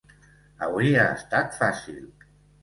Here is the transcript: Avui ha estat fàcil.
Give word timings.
Avui 0.67 0.95
ha 1.01 1.03
estat 1.19 1.61
fàcil. 1.61 2.01